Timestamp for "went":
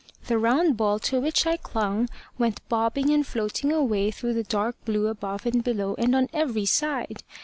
2.39-2.67